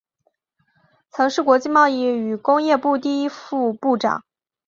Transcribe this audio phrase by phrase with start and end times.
[1.11, 4.23] 曾是国际贸易与工业部第一副部长。